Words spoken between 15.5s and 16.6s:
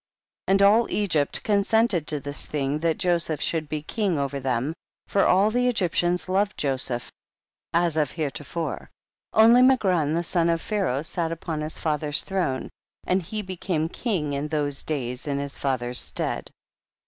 father's stead.